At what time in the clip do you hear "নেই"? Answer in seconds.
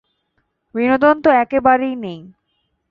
1.95-2.19